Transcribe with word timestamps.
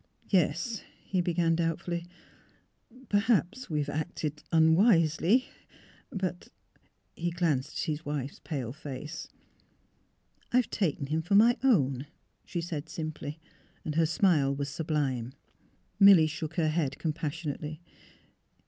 ''Yes," 0.39 0.81
he 1.05 1.21
began, 1.21 1.53
doubtfully;" 1.55 2.07
perhaps 3.09 3.69
we 3.69 3.77
have 3.81 3.89
acted 3.89 4.41
unwisely; 4.51 5.49
but" 6.09 6.47
He 7.15 7.29
glanced 7.29 7.73
at 7.77 7.83
his 7.83 8.03
wife's 8.03 8.39
pale 8.39 8.73
face." 8.73 9.27
I 10.53 10.57
have 10.57 10.71
taken 10.71 11.05
him 11.05 11.21
for 11.21 11.35
my 11.35 11.55
own," 11.63 12.07
she 12.43 12.61
said, 12.61 12.89
simply. 12.89 13.39
Her 13.93 14.07
smile 14.07 14.55
was 14.55 14.69
sublime. 14.69 15.33
Milly 15.99 16.25
shook 16.25 16.55
her 16.55 16.69
head 16.69 16.97
compassionately. 16.97 17.79